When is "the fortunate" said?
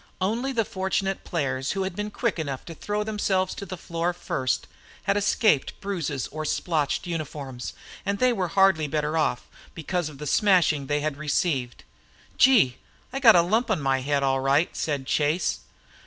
0.51-1.23